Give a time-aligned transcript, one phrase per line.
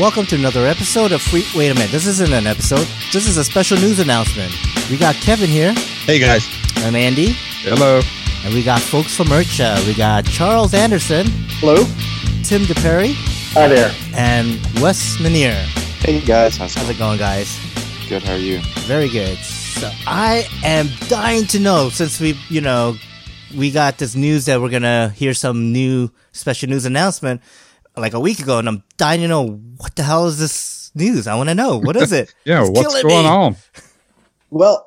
[0.00, 1.44] Welcome to another episode of Free.
[1.54, 2.88] Wait a minute, this isn't an episode.
[3.12, 4.50] This is a special news announcement.
[4.88, 5.74] We got Kevin here.
[5.74, 6.48] Hey guys.
[6.76, 7.32] I'm Andy.
[7.64, 8.00] Hello.
[8.42, 9.86] And we got folks from IRCHA.
[9.86, 11.26] We got Charles Anderson.
[11.58, 11.84] Hello.
[12.42, 13.12] Tim DePerry.
[13.52, 13.94] Hi there.
[14.14, 15.52] And Wes Manier.
[16.02, 17.60] Hey guys, how's, how's it going, guys?
[18.08, 18.22] Good.
[18.22, 18.60] How are you?
[18.86, 19.36] Very good.
[19.36, 22.96] So I am dying to know since we, you know,
[23.54, 27.42] we got this news that we're gonna hear some new special news announcement
[28.00, 31.26] like a week ago, and I'm dying to know what the hell is this news.
[31.26, 32.34] I want to know what is it?
[32.44, 33.28] yeah, it's what's going me.
[33.28, 33.56] on?
[34.50, 34.86] Well,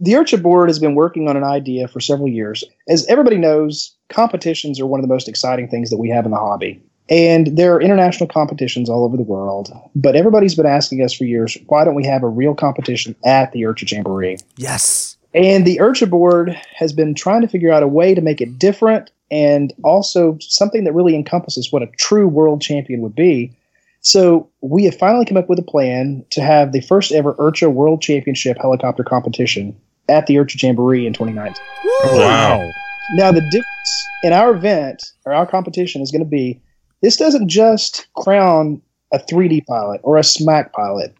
[0.00, 2.64] the IRCHA board has been working on an idea for several years.
[2.88, 6.30] As everybody knows, competitions are one of the most exciting things that we have in
[6.30, 6.82] the hobby.
[7.10, 11.24] And there are international competitions all over the world, but everybody's been asking us for
[11.24, 14.38] years, why don't we have a real competition at the IRCHA Jamboree?
[14.56, 15.16] Yes.
[15.34, 18.58] And the IRCHA board has been trying to figure out a way to make it
[18.58, 23.52] different and also something that really encompasses what a true world champion would be.
[24.00, 27.72] So we have finally come up with a plan to have the first ever IRCHA
[27.72, 29.76] World Championship helicopter competition
[30.08, 31.54] at the IRCHA Jamboree in 2019.
[32.04, 32.70] wow.
[33.14, 36.60] Now the difference in our event or our competition is going to be
[37.02, 41.14] this doesn't just crown a 3D pilot or a smack pilot.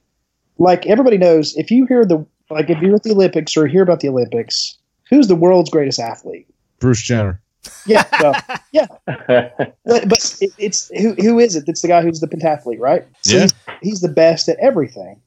[0.59, 3.83] Like everybody knows, if you hear the like if you're at the Olympics or hear
[3.83, 4.77] about the Olympics,
[5.09, 6.47] who's the world's greatest athlete?
[6.81, 7.41] Bruce Jenner.
[7.87, 8.35] Yeah, well,
[8.73, 8.87] yeah.
[9.07, 11.65] but, but it, it's who who is it?
[11.67, 13.07] It's the guy who's the pentathlete, right?
[13.23, 13.43] So yeah.
[13.43, 15.21] he's, he's the best at everything.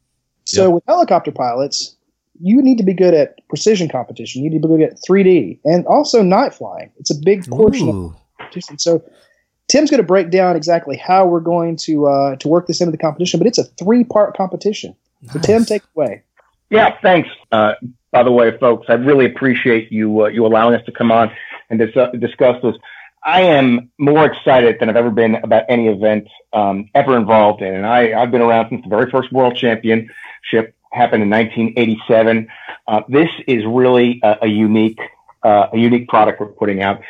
[0.45, 0.73] So yep.
[0.73, 1.95] with helicopter pilots,
[2.39, 4.43] you need to be good at precision competition.
[4.43, 6.91] You need to be good at 3D and also night flying.
[6.97, 8.05] It's a big portion Ooh.
[8.07, 8.79] of competition.
[8.79, 9.03] So
[9.67, 12.91] Tim's going to break down exactly how we're going to uh, to work this into
[12.91, 14.95] the competition, but it's a three part competition.
[15.21, 15.33] Nice.
[15.33, 16.23] So Tim, take it away.
[16.69, 17.29] Yeah, thanks.
[17.51, 17.73] Uh,
[18.11, 21.31] by the way, folks, I really appreciate you uh, you allowing us to come on
[21.71, 22.75] and dis- this.
[23.23, 27.73] I am more excited than I've ever been about any event um, ever involved in,
[27.73, 32.47] and I, I've been around since the very first World Championship happened in 1987.
[32.87, 34.99] Uh, this is really a, a unique
[35.43, 37.01] uh, a unique product we're putting out.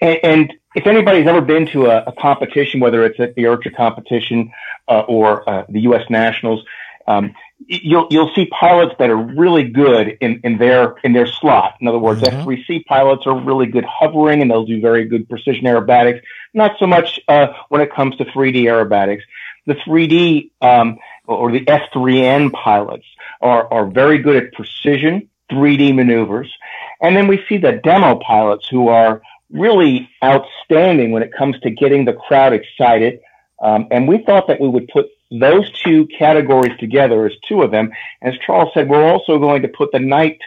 [0.00, 4.52] And, if anybody's ever been to a, a, competition, whether it's at the IRCHA competition
[4.86, 6.02] uh, or uh, the U.S.
[6.08, 6.62] Nationals,
[7.08, 7.34] um,
[7.66, 11.74] you'll you'll see pilots that are really good in, in their in their slot.
[11.80, 12.48] In other words, mm-hmm.
[12.48, 16.20] F3C pilots are really good hovering and they'll do very good precision aerobatics.
[16.52, 19.22] Not so much uh, when it comes to 3D aerobatics.
[19.66, 23.06] The 3D um, or the F3N pilots
[23.40, 26.54] are are very good at precision 3D maneuvers,
[27.00, 31.70] and then we see the demo pilots who are really outstanding when it comes to
[31.70, 33.20] getting the crowd excited.
[33.60, 37.70] Um, and we thought that we would put those two categories together as two of
[37.70, 37.90] them.
[38.22, 40.38] As Charles said, we're also going to put the night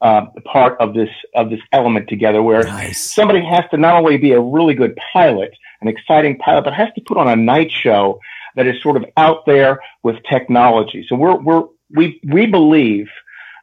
[0.00, 3.00] uh, part of this of this element together, where nice.
[3.00, 5.50] somebody has to not only be a really good pilot,
[5.80, 8.20] an exciting pilot, but has to put on a night show
[8.54, 11.04] that is sort of out there with technology.
[11.08, 13.08] So we're we're we we believe.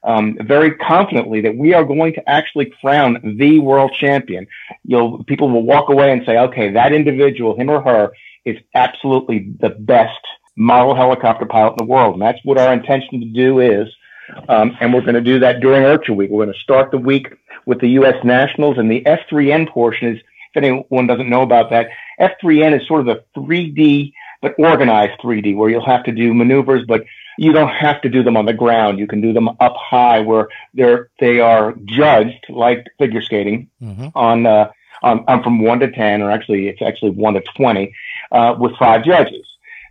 [0.03, 4.45] Um, very confidently that we are going to actually crown the world champion.
[4.83, 8.11] You'll people will walk away and say, okay, that individual, him or her,
[8.45, 10.19] is absolutely the best
[10.55, 12.13] model helicopter pilot in the world.
[12.13, 13.87] And that's what our intention to do is.
[14.49, 16.29] Um, and we're going to do that during IRCHA week.
[16.31, 17.27] We're going to start the week
[17.65, 18.15] with the U.S.
[18.23, 20.19] Nationals and the F3N portion is,
[20.53, 21.89] if anyone doesn't know about that,
[22.19, 26.83] F3N is sort of the 3D, but organized 3D where you'll have to do maneuvers,
[26.87, 27.03] but
[27.37, 28.97] you don't have to do them on the ground.
[28.97, 34.07] You can do them up high where they're, they are judged like figure skating mm-hmm.
[34.15, 34.71] on, uh,
[35.03, 37.93] on, on, from one to 10, or actually, it's actually one to 20,
[38.31, 39.45] uh, with five judges.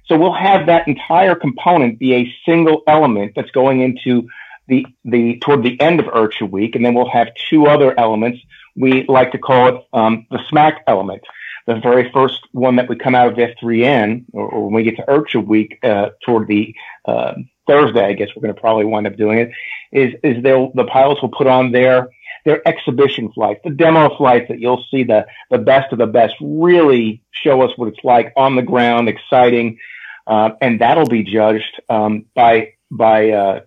[0.07, 4.29] So we'll have that entire component be a single element that's going into
[4.69, 6.75] the, the, toward the end of IRCHA week.
[6.75, 8.39] And then we'll have two other elements.
[8.77, 11.23] We like to call it, um, the smack element.
[11.67, 14.97] The very first one that would come out of F3N, or, or when we get
[14.97, 16.75] to IRCHA week, uh, toward the,
[17.07, 17.35] uh,
[17.67, 19.51] Thursday, I guess we're going to probably wind up doing it,
[19.91, 22.09] is, is they'll, the pilots will put on their,
[22.45, 26.35] their exhibition flights, the demo flights that you'll see the, the best of the best
[26.41, 29.79] really show us what it's like on the ground, exciting,
[30.27, 33.61] uh, and that'll be judged um, by by uh,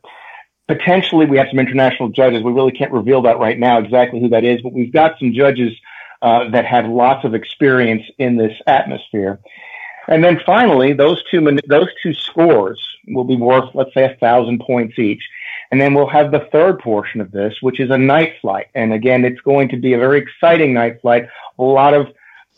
[0.67, 2.43] potentially we have some international judges.
[2.43, 5.33] We really can't reveal that right now exactly who that is, but we've got some
[5.33, 5.73] judges
[6.21, 9.39] uh, that have lots of experience in this atmosphere.
[10.07, 14.61] And then finally, those two those two scores will be worth, let's say, a thousand
[14.61, 15.21] points each.
[15.71, 18.67] And then we'll have the third portion of this, which is a night flight.
[18.73, 21.27] And again, it's going to be a very exciting night flight.
[21.59, 22.07] A lot of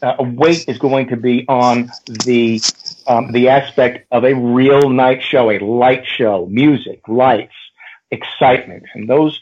[0.02, 1.92] uh, weight is going to be on
[2.26, 2.62] the
[3.08, 7.56] um, the aspect of a real night show, a light show, music, lights,
[8.12, 9.40] excitement, and those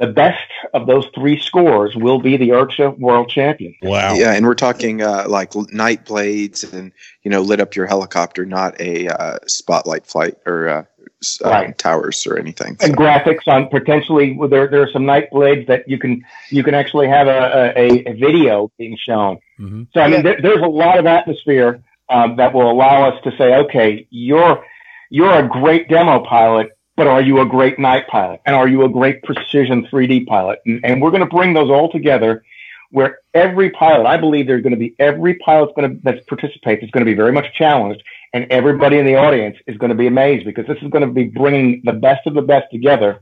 [0.00, 3.74] the best of those three scores will be the IRCHA world champion.
[3.82, 4.14] Wow.
[4.14, 6.90] Yeah, and we're talking uh, like l- night blades and
[7.22, 10.99] you know lit up your helicopter, not a uh, spotlight flight or uh, s-
[11.44, 11.78] um, Right.
[11.78, 12.76] towers or anything.
[12.80, 16.62] And graphics on potentially well, there there are some night blades that you can you
[16.62, 19.38] can actually have a, a, a video being shown.
[19.58, 19.86] Mhm.
[19.92, 20.22] So I mean, Yeah.
[20.22, 24.64] there, there's a lot of atmosphere um, that will allow us to say, okay, you're
[25.10, 28.40] you're a great demo pilot, but are you a great night pilot?
[28.46, 30.60] And are you a great precision 3D pilot?
[30.66, 32.44] And, and we're going to bring those all together,
[32.90, 36.82] where every pilot, I believe, there's going to be every pilot going to that participates
[36.82, 38.02] is going to be very much challenged,
[38.34, 41.12] and everybody in the audience is going to be amazed because this is going to
[41.12, 43.20] be bringing the best of the best together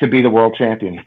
[0.00, 1.04] to be the world champion.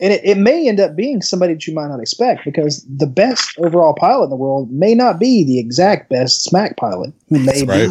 [0.00, 3.06] And it, it may end up being somebody that you might not expect because the
[3.06, 7.40] best overall pilot in the world may not be the exact best smack pilot who
[7.40, 7.88] may Right.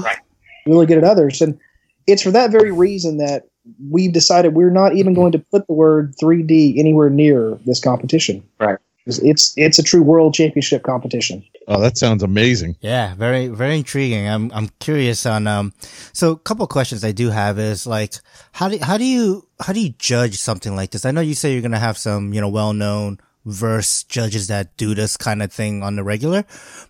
[0.65, 1.41] be really good at others.
[1.41, 1.59] And
[2.07, 3.47] it's for that very reason that
[3.89, 5.21] we've decided we're not even mm-hmm.
[5.21, 8.41] going to put the word 3D anywhere near this competition.
[8.59, 8.77] Right.
[9.07, 11.43] It's it's, it's a true world championship competition.
[11.69, 12.77] Oh, that sounds amazing.
[12.81, 14.27] Yeah, very very intriguing.
[14.27, 15.73] I'm I'm curious on um.
[16.13, 18.15] So a couple of questions I do have is like
[18.51, 21.05] how do how do you how do you judge something like this?
[21.05, 24.75] I know you say you're gonna have some you know well known verse judges that
[24.77, 26.45] do this kind of thing on the regular,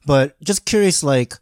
[0.05, 1.35] but just curious like.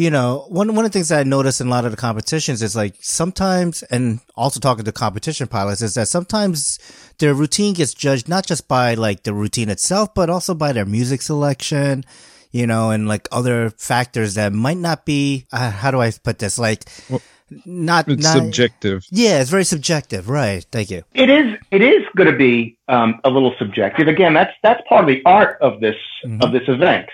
[0.00, 1.96] You know, one one of the things that I notice in a lot of the
[1.98, 6.78] competitions is like sometimes, and also talking to competition pilots, is that sometimes
[7.18, 10.86] their routine gets judged not just by like the routine itself, but also by their
[10.86, 12.02] music selection,
[12.50, 16.38] you know, and like other factors that might not be, uh, how do I put
[16.38, 16.58] this?
[16.58, 17.20] Like, Well,
[17.66, 19.04] not, It's not, subjective.
[19.10, 20.30] yeah, it's very subjective.
[20.30, 20.64] Right.
[20.72, 21.02] Thank you.
[21.12, 21.58] It is.
[21.72, 24.08] It is going to be um, a little subjective.
[24.08, 26.42] Again, that's that's part of the art of this Mhm.
[26.42, 27.06] of this event.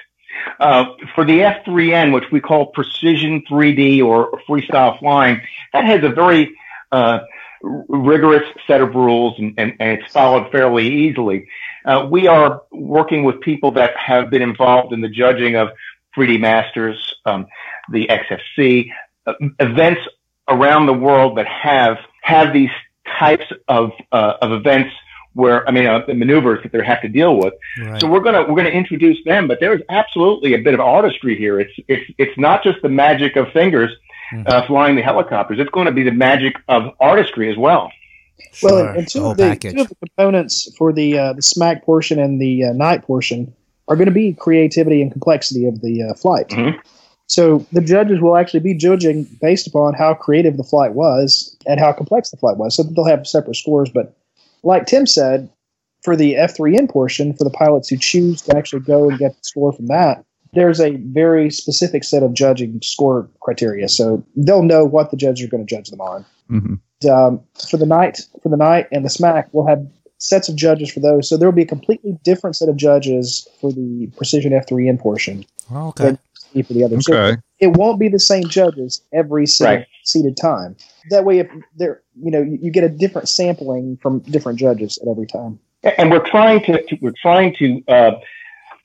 [0.59, 5.41] Uh, for the F3N, which we call Precision 3D or Freestyle Flying,
[5.73, 6.57] that has a very
[6.93, 7.21] uh,
[7.63, 11.49] rigorous set of rules, and, and, and it's followed fairly easily.
[11.85, 15.69] Uh, we are working with people that have been involved in the judging of
[16.17, 17.47] 3D Masters, um,
[17.91, 18.91] the XFC,
[19.27, 20.01] uh, events
[20.49, 22.71] around the world that have have these
[23.19, 24.91] types of uh, of events
[25.37, 27.55] where I mean uh, the maneuvers that they have to deal with.
[27.81, 28.01] Right.
[28.01, 31.61] So we're gonna we're gonna introduce them, but there's absolutely a bit of artistry here.
[31.61, 33.93] It's it's it's not just the magic of fingers
[34.47, 35.59] uh, flying the helicopters.
[35.61, 37.91] It's going to be the magic of artistry as well.
[38.53, 38.71] Sure.
[38.71, 41.85] Well, and, and two, of the, two of the components for the uh, the smack
[41.85, 43.55] portion and the uh, night portion
[43.89, 46.49] are going to be creativity and complexity of the uh, flight.
[46.49, 46.79] Mhm.
[47.29, 51.81] So the judges will actually be judging based upon how creative the flight was and
[51.81, 52.77] how complex the flight was.
[52.77, 53.91] So they'll have separate scores.
[53.91, 54.17] But
[54.63, 55.51] like Tim said,
[56.03, 59.43] for the F3N portion, for the pilots who choose to actually go and get the
[59.43, 63.89] score from that, there's a very specific set of judging score criteria.
[63.89, 66.75] So they'll know what the judges are going to judge them on hmm
[67.11, 69.87] um, for the night for the night and the smack we'll have
[70.19, 73.47] sets of judges for those so there will be a completely different set of judges
[73.61, 76.17] for the precision f3n portion Oh, okay.
[76.57, 77.37] Than for the other so Okay.
[77.59, 79.87] it won't be the same judges every single Right.
[80.05, 80.77] seated time
[81.11, 84.99] that way if there you know you, you get a different sampling from different judges
[85.03, 85.59] at every time
[85.99, 88.13] and we're trying to, to we're trying to uh,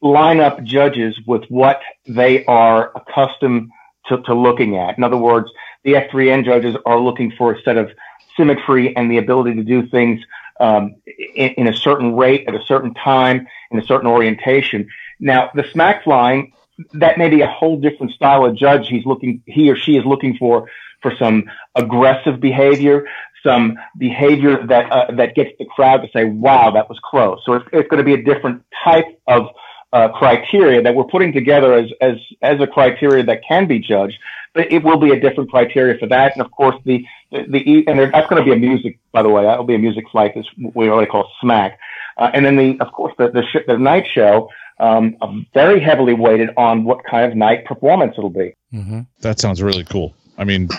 [0.02, 3.70] line up judges with what they are accustomed
[4.08, 4.98] to, to looking at.
[4.98, 5.50] In other words,
[5.84, 7.92] the F3N judges are looking for a set of
[8.38, 10.20] symmetry and the ability to do things
[10.60, 10.96] um,
[11.36, 14.88] in, in a certain rate at a certain time in a certain orientation.
[15.20, 16.54] Now, the smack flying
[16.94, 18.88] that may be a whole different style of judge.
[18.88, 20.70] He's looking, he or she is looking for
[21.02, 21.46] for some
[21.76, 23.08] aggressive behavior,
[23.44, 27.54] some behavior that uh, that gets the crowd to say, "Wow, that was close." So
[27.54, 29.48] it's, it's going to be a different type of
[29.94, 34.18] uh, criteria that we're putting together as as as a criteria that can be judged.
[34.54, 37.84] But it will be a different criteria for that, and of course the the, the
[37.88, 39.44] and there, that's going to be a music, by the way.
[39.44, 40.34] That'll be a music flight.
[40.36, 40.46] This
[40.76, 41.80] we already call smack,
[42.18, 44.50] uh, and then the of course the the, sh- the night show.
[44.82, 48.56] Um, very heavily weighted on what kind of night performance it'll be.
[48.74, 49.02] Mm-hmm.
[49.20, 50.16] That sounds really cool.
[50.40, 50.70] I mean,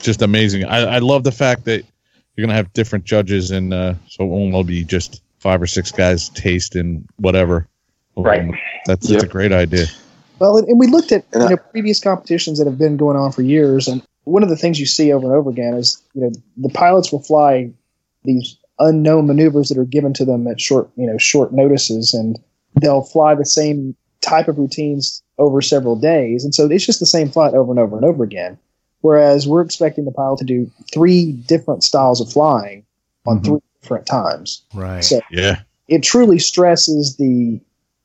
[0.00, 0.64] just amazing.
[0.64, 1.84] I, I love the fact that
[2.36, 5.66] you're gonna have different judges, and uh, so it won't all be just five or
[5.66, 7.68] six guys tasting whatever.
[8.16, 8.40] Right.
[8.40, 9.86] Um, that's that's a great idea.
[10.38, 13.32] Well, and and we looked at you know previous competitions that have been going on
[13.32, 16.22] for years, and one of the things you see over and over again is you
[16.22, 17.70] know the pilots will fly
[18.24, 22.38] these unknown maneuvers that are given to them at short you know short notices, and
[22.80, 27.06] they'll fly the same type of routines over several days, and so it's just the
[27.06, 28.56] same flight over and over and over again.
[29.00, 32.84] Whereas we're expecting the pilot to do three different styles of flying
[33.26, 33.44] on Mhm.
[33.44, 34.62] three different times.
[34.72, 35.04] Right.
[35.04, 35.60] So Yeah.
[35.88, 37.60] it truly stresses the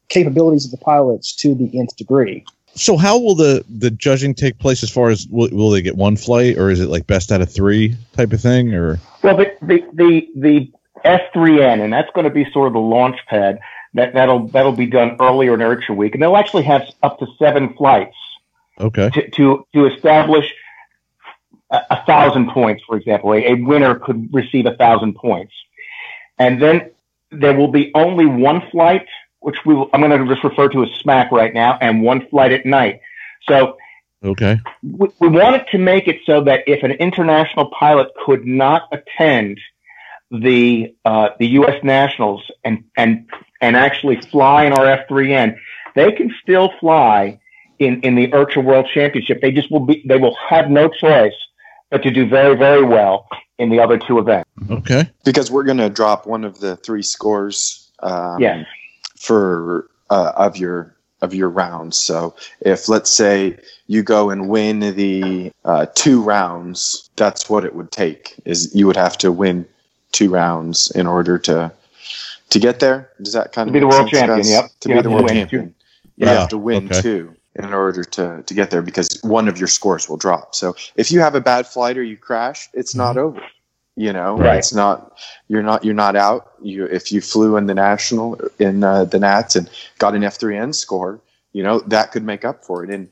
[0.10, 2.44] capabilities of the pilots to the nth degree.
[2.76, 4.84] So how will the the judging take place?
[4.84, 7.42] As far as will, will they get one flight, or is it like best out
[7.42, 8.74] of three type of thing?
[8.74, 10.72] Or Well, the the the, the
[11.06, 13.60] F3N, and that's going to be sort of the launch pad.
[13.94, 17.28] That that'll that'll be done earlier in IRCHA week, and they'll actually have up to
[17.38, 18.16] seven flights.
[18.80, 19.10] Okay.
[19.10, 20.54] To to, to establish
[21.70, 25.54] a, a, thousand points, for example, a, a winner could receive a thousand points,
[26.38, 26.92] and then
[27.32, 29.08] there will be only one flight,
[29.40, 32.28] which we will, I'm going to just refer to as SMAC right now, and one
[32.28, 33.02] flight at night.
[33.48, 33.78] So
[34.24, 34.60] Okay.
[34.84, 39.60] We, we wanted to make it so that if an international pilot could not attend
[40.32, 41.84] the uh, the U.S.
[41.84, 43.28] nationals and and
[43.62, 45.58] and actually fly in our F3N,
[45.96, 47.40] they can still fly
[47.80, 49.42] in in the IRCHA World Championship.
[49.42, 51.34] They just will be they will have no choice
[51.90, 54.50] but to do very very well in the other two events.
[54.70, 55.10] Okay.
[55.26, 57.92] Because we're going to drop one of the three scores.
[58.00, 58.64] Um, yeah.
[59.18, 61.98] For uh, of your of your rounds.
[61.98, 67.76] So if let's say you go and win the uh, two rounds, that's what it
[67.76, 68.36] would take.
[68.46, 69.66] Is you would have to win
[70.12, 71.72] two rounds in order to
[72.50, 73.10] to get there.
[73.22, 74.38] Does that kind to of be the world champion?
[74.38, 74.50] Guys?
[74.52, 74.66] Yep.
[74.82, 75.34] To you be the world win.
[75.36, 75.76] champion,
[76.18, 76.34] you Yeah.
[76.40, 77.02] have to win Okay.
[77.02, 80.56] two in order to to get there because one of your scores will drop.
[80.56, 83.42] So if you have a bad flight or you crash, it's not over.
[83.96, 84.58] You know, Right.
[84.58, 85.18] it's not
[85.50, 86.52] you're not you're not out.
[86.62, 90.74] You if you flew in the national in uh, the Nats and got an F3N
[90.74, 91.20] score,
[91.54, 92.90] you know that could make up for it.
[92.92, 93.10] And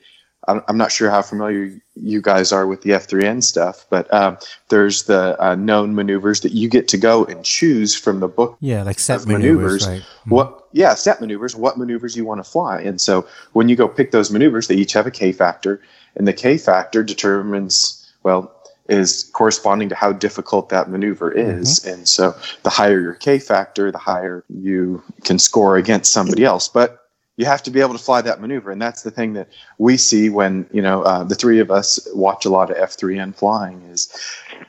[0.48, 4.38] I'm, I'm not sure how familiar you guys are with the F3N stuff, but um,
[4.70, 8.58] there's the uh, known maneuvers that you get to go and choose from the book
[8.62, 10.04] Yeah, like set maneuvers, maneuvers, right?
[10.26, 12.82] what yeah set maneuvers what maneuvers you want to fly.
[12.82, 15.82] And so when you go pick those maneuvers they each have a k factor
[16.16, 18.54] and the k factor determines well
[18.90, 21.86] is corresponding to how difficult that maneuver is.
[21.86, 26.70] And so the higher your k factor the higher you can score against somebody else.
[26.70, 27.07] But
[27.38, 29.96] you have to be able to fly that maneuver and that's the thing that we
[29.96, 33.82] see when you know uh, the three of us watch a lot of f3n flying
[33.84, 34.10] is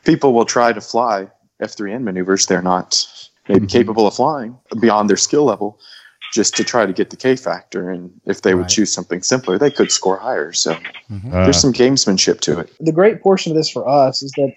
[0.04, 1.28] people will try to fly
[1.60, 3.06] f3n maneuvers they're not
[3.48, 5.80] maybe capable of flying beyond their skill level
[6.30, 7.90] just to try to get the K factor.
[7.90, 8.70] And if they would Right.
[8.70, 10.52] choose something simpler, they could score higher.
[10.52, 10.76] So
[11.10, 11.32] Mm-hmm.
[11.32, 12.70] Uh, there's some gamesmanship to it.
[12.80, 14.52] the great portion of this for us is that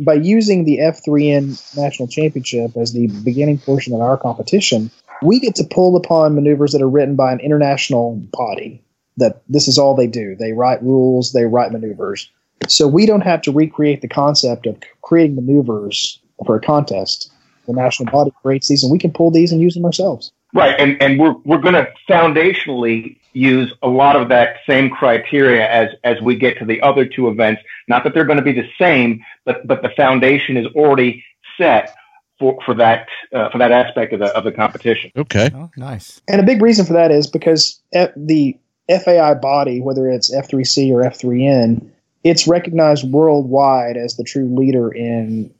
[0.00, 4.90] by using the F3N National Championship as the beginning portion of our competition,
[5.22, 8.82] we get to pull upon maneuvers that are written by an international body.
[9.18, 10.34] That this is all they do.
[10.36, 12.30] They write rules, they write maneuvers.
[12.68, 17.30] So we don't have to recreate the concept of creating maneuvers for a contest.
[17.66, 20.32] The national body creates these, and we can pull these and use them ourselves.
[20.54, 25.68] Right, and and we're we're going to foundationally use a lot of that same criteria
[25.68, 27.62] as as we get to the other two events.
[27.88, 31.24] Not that they're going to be the same, but but the foundation is already
[31.56, 31.94] set
[32.42, 35.12] for for that uh, for that aspect of the of the competition.
[35.16, 35.50] okay.
[35.54, 36.20] Oh, nice.
[36.28, 38.58] And a big reason for that is because F- the
[38.88, 41.88] FAI body, whether it's F3C or F3N,
[42.24, 45.54] it's recognized worldwide as the true leader in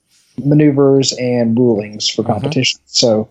[0.44, 2.80] maneuvers and rulings for competition.
[2.86, 3.28] So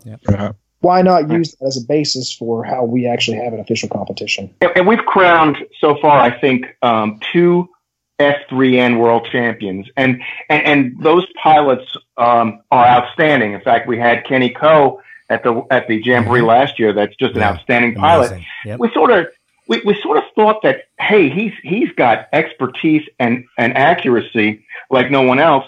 [0.80, 4.54] why not use that as a basis for how we actually have an official competition?
[4.62, 7.70] And, and we've crowned so far, I think, um, two
[8.22, 13.54] F3N world champions, and and, and those pilots um, are outstanding.
[13.54, 16.94] In fact, we had Kenny Coe at the at the Jamboree last year.
[16.94, 17.52] That's just an Yeah.
[17.52, 18.42] outstanding pilot.
[18.66, 18.80] Yep.
[18.80, 19.28] we sort of
[19.68, 25.10] we, we sort of thought that hey he's he's got expertise and, and accuracy like
[25.12, 25.64] no one else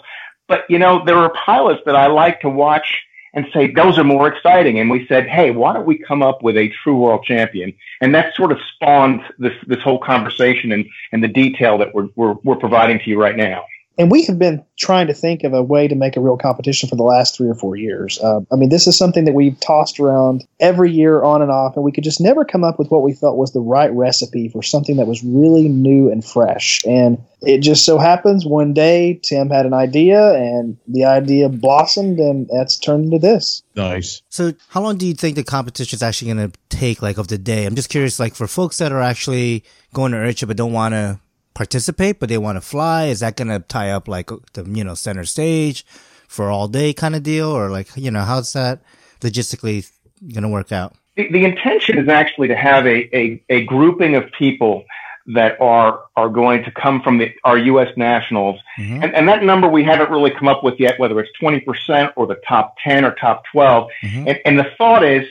[0.48, 3.02] but you know there are pilots that i like to watch
[3.34, 4.80] and say those are more exciting.
[4.80, 7.74] And we said hey why don't we come up with a true world champion?
[8.02, 12.10] And that sort of spawned this this whole conversation and and the detail that we're
[12.16, 13.66] we're, we're providing to you right now
[13.98, 16.90] And we have been trying to think of a way to make a real competition
[16.90, 18.20] for the last three or four years.
[18.20, 21.76] Uh, I mean, this is something that we've tossed around every year on and off,
[21.76, 24.50] and we could just never come up with what we felt was the right recipe
[24.50, 26.82] for something that was really new and fresh.
[26.88, 32.18] And it just so happens one day Tim had an idea, and the idea blossomed,
[32.20, 33.62] and that's turned into this.
[33.76, 34.24] Nice.
[34.30, 37.28] So, how long do you think the competition is actually going to take, like, of
[37.28, 37.66] the day?
[37.66, 40.94] I'm just curious, like, for folks that are actually going to IRCHA but don't want
[40.94, 41.20] to
[41.54, 44.84] participate, but they want to fly, is that going to tie up, like, the, you
[44.84, 45.86] know, center stage
[46.28, 47.50] for all day kind of deal?
[47.50, 48.82] Or, like, you know, how's that
[49.22, 49.90] logistically
[50.34, 50.96] going to work out?
[51.16, 54.84] the, the intention is actually to have a, a, a grouping of people
[55.28, 57.88] that are are going to come from the, our U.S.
[57.96, 59.04] nationals, Mhm.
[59.04, 62.12] and, and that number we haven't really come up with yet, whether it's twenty percent
[62.18, 64.28] or the top ten or top 12 Mhm.
[64.28, 65.26] And, and the thought is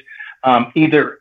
[0.44, 1.18] um, either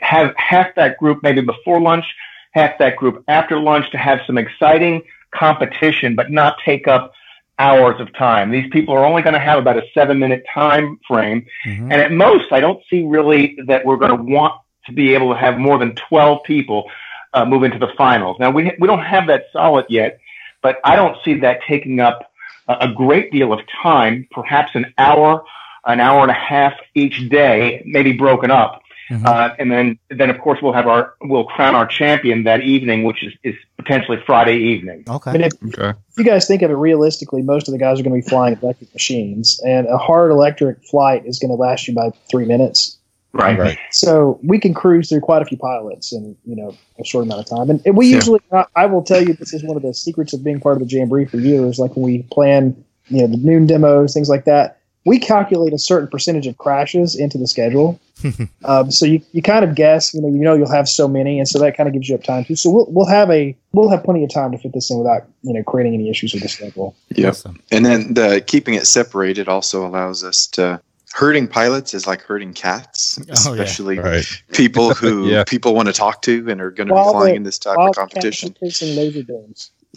[0.00, 2.04] have half that group maybe before lunch,
[2.52, 7.12] half that group after lunch to have some exciting competition, but not take up
[7.58, 8.50] hours of time.
[8.50, 11.44] These people are only going to have about a seven minute time frame.
[11.66, 11.82] Mhm.
[11.92, 14.54] And at most, I don't see really that we're going to want
[14.86, 16.90] to be able to have more than 12 people
[17.34, 18.36] uh, move into the finals.
[18.40, 20.18] Now, we, we don't have that solid yet,
[20.62, 22.32] but I don't see that taking up
[22.68, 25.44] a, a great deal of time, perhaps an hour.
[25.86, 28.82] an hour and a half each day, maybe broken up.
[29.10, 29.24] Mhm.
[29.26, 33.04] Uh, and then, then of course we'll have our, we'll crown our champion that evening,
[33.04, 35.04] which is, is potentially Friday evening.
[35.08, 35.32] I Okay.
[35.32, 35.90] mean, if, Okay.
[36.10, 38.28] if you guys think of it realistically, most of the guys are going to be
[38.28, 42.44] flying electric machines, and a hard electric flight is going to last you by three
[42.44, 42.96] minutes.
[43.32, 43.58] Right.
[43.58, 43.78] Right.
[43.92, 47.40] So we can cruise through quite a few pilots in you know a short amount
[47.40, 47.68] of time.
[47.70, 48.16] And, and we Yeah.
[48.16, 50.80] usually, I, I will tell you, this is one of the secrets of being part
[50.80, 51.78] of the Jamboree for years.
[51.78, 52.74] Like when we plan,
[53.08, 57.14] you know, the noon demos, things like that, we calculate a certain percentage of crashes
[57.16, 57.98] into the schedule.
[58.64, 61.38] um, so you, you kind of guess, you know, you know you'll have so many,
[61.38, 62.56] and so that kind of gives you up time too.
[62.56, 65.22] So we'll we'll have a we'll have plenty of time to fit this in without
[65.42, 66.96] you know creating any issues with the schedule.
[67.14, 67.28] Yep.
[67.30, 67.60] Awesome.
[67.70, 70.80] And then the keeping it separated also allows us to
[71.14, 73.32] hurting pilots is like hurting cats, Oh, yeah.
[73.34, 74.24] especially Right.
[74.52, 75.44] people who Yeah.
[75.44, 77.78] people want to talk to and are going to be flying the- in this type
[77.78, 78.54] of competition.
[78.60, 79.70] laser beams.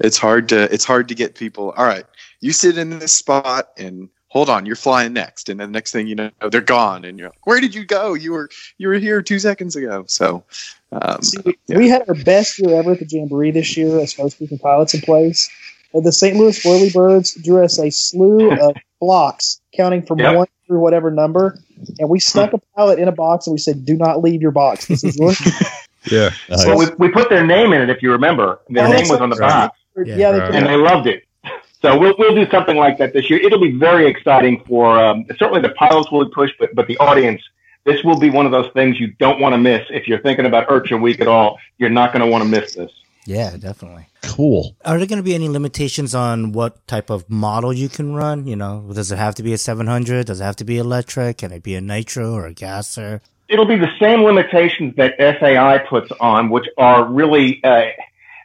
[0.00, 1.70] it's hard to it's hard to get people.
[1.76, 2.04] All right,
[2.42, 5.92] you sit in this spot and hold on, you're flying next, and then the next
[5.92, 8.12] thing you know, they're gone, and you're like, where did you go?
[8.14, 10.04] You were you were here two seconds ago.
[10.08, 10.44] So,
[10.92, 11.78] um, See, we, yeah.
[11.78, 14.58] we had our best year ever at the Jamboree this year as far as keeping
[14.58, 15.48] pilots in place.
[15.94, 16.36] The St.
[16.36, 20.36] Louis Whirlybirds drew us a slew of blocks counting from Yep.
[20.36, 21.58] one through whatever number,
[21.98, 24.52] and we stuck a pilot in a box and we said, "Do not leave your
[24.52, 24.86] box.
[24.86, 25.40] This is yours."
[26.10, 26.30] Yeah.
[26.48, 26.66] Nice.
[26.66, 28.58] Well, we, we put their name in it, if you remember.
[28.68, 29.68] Their Oh, name was on the right.
[29.68, 29.78] box.
[30.04, 30.16] Yeah.
[30.16, 30.54] yeah, they Right.
[30.56, 31.22] and they loved it.
[31.82, 33.40] So we'll we'll do something like that this year.
[33.40, 37.42] It'll be very exciting for um, certainly the pilots will push, but but the audience.
[37.84, 39.82] This will be one of those things you don't want to miss.
[39.90, 42.76] If you're thinking about IRCHA Week at all, you're not going to want to miss
[42.76, 42.92] this.
[43.26, 44.06] Yeah, definitely.
[44.22, 44.76] Cool.
[44.84, 48.46] Are there going to be any limitations on what type of model you can run?
[48.46, 50.26] You know, does it have to be a 700?
[50.26, 51.38] Does it have to be electric?
[51.38, 53.20] Can it be a nitro or a gasser?
[53.48, 57.60] It'll be the same limitations that FAI puts on, which are really.
[57.64, 57.86] Uh,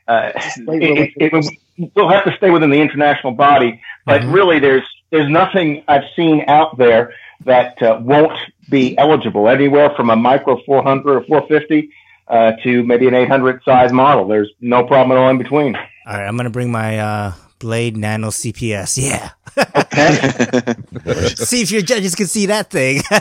[0.07, 1.59] uh, it, it, it,
[1.95, 4.33] we'll have to stay within the international body, but Mhm.
[4.33, 7.13] really, there's there's nothing I've seen out there
[7.45, 8.37] that uh, won't
[8.69, 9.47] be eligible.
[9.47, 11.89] Anywhere from a micro 400 or 450
[12.27, 14.27] uh, to maybe an 800 size model.
[14.27, 15.75] There's no problem at all in between.
[15.75, 15.83] All
[16.17, 18.97] right, I'm going to bring my uh, Blade Nano CPS.
[18.97, 19.29] Yeah.
[21.35, 23.01] see if your judges can see that thing.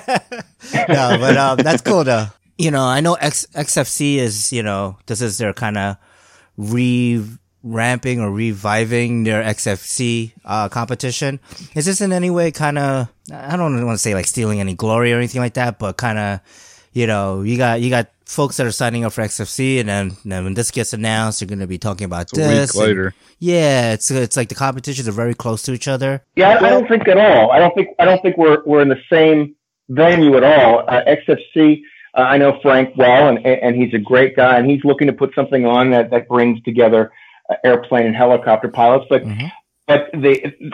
[0.89, 2.27] no, but um, that's cool though.
[2.59, 5.97] You know, I know X- XFC is, you know, this is their kind of
[7.67, 11.41] re-ramping or reviving their XFC uh, competition.
[11.75, 14.75] Is this in any way kind of, I don't want to say like stealing any
[14.75, 16.41] glory or anything like that, but kind of,
[16.93, 20.13] you know, you got, you got folks that are signing up for XFC and then,
[20.25, 22.75] then when this gets announced, you're going to be talking about It's a this.
[22.75, 23.15] week and- later.
[23.39, 26.23] yeah, it's it's like the competitions are very close to each other.
[26.37, 27.51] Yeah, I, I don't think at all.
[27.53, 29.55] I don't think I don't think we're we're in the same
[29.89, 30.85] venue at all.
[30.89, 31.83] Uh, XFC,
[32.17, 35.13] uh, I know Frank well, and and he's a great guy, and he's looking to
[35.13, 37.13] put something on that that brings together
[37.65, 39.07] airplane and helicopter pilots.
[39.09, 39.51] But Mhm.
[39.87, 40.33] but the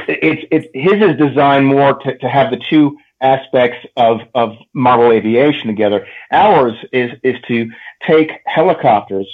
[0.09, 5.13] it's it's his is designed more to, to have the two aspects of of model
[5.13, 6.07] aviation together.
[6.33, 7.71] Ours is is to
[8.07, 9.29] take helicopters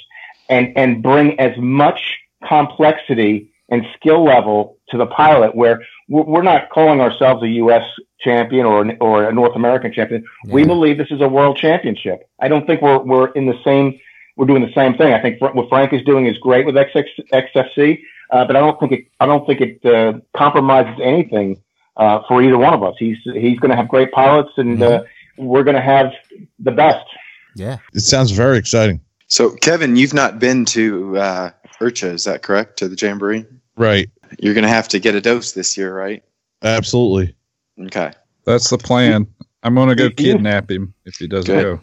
[0.49, 6.71] and and bring as much complexity and skill level to the pilot where we're not
[6.71, 7.85] calling ourselves a U.S.
[8.21, 10.25] champion or an- or a North American champion.
[10.47, 12.27] We believe this is a world championship.
[12.41, 13.99] I don't think we're we're in the same
[14.39, 15.13] we're doing the same thing.
[15.13, 18.61] I think Fra- what Frank is doing is great with XX, XFC, uh, but I
[18.61, 21.61] don't think it I don't think it uh, compromises anything
[21.99, 22.95] uh, for either one of us.
[22.99, 25.03] He's he's going to have great pilots, and uh,
[25.37, 26.13] we're going to have
[26.59, 27.05] the best.
[27.57, 27.79] Yeah.
[27.93, 29.01] It sounds very exciting.
[29.27, 32.79] so Kevin, you've not been to uh, IRCHA, is that correct?
[32.79, 33.45] To the Jamboree,
[33.77, 34.09] Right.
[34.39, 36.23] you're going to have to get a dose this year, right?
[36.63, 37.35] Absolutely.
[37.87, 38.13] Okay.
[38.45, 39.27] That's the plan.
[39.65, 41.63] I'm going to go You- you- kidnap him if he doesn't Good.
[41.63, 41.81] go.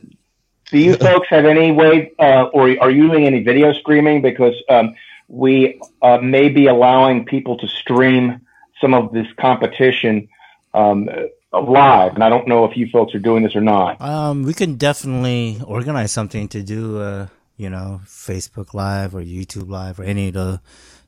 [0.71, 4.21] Do you folks have any way, uh, or are you doing any video streaming?
[4.21, 4.95] Because um,
[5.27, 8.41] we uh, may be allowing people to stream
[8.81, 10.27] some of this competition
[10.73, 14.01] um, uh, live, and I don't know if you folks are doing this or not.
[14.01, 19.69] Um, we can definitely organize something to do, uh, you know, Facebook Live or YouTube
[19.69, 20.61] Live or any of the,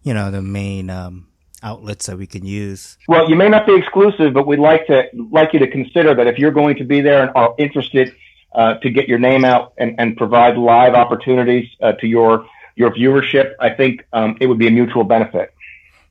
[0.03, 1.27] you know, the main um,
[1.63, 2.97] outlets that we can use.
[3.07, 6.27] Well, you may not be exclusive, but we'd like to like you to consider that
[6.27, 8.15] if you're going to be there and are interested
[8.53, 12.91] uh, to get your name out and, and provide live opportunities uh, to your your
[12.91, 15.53] viewership, I think um, it would be a mutual benefit.